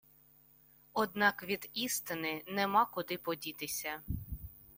Однак 0.93 1.43
від 1.43 1.69
істини 1.73 2.43
нема 2.47 2.85
куди 2.85 3.17
подітися 3.17 4.01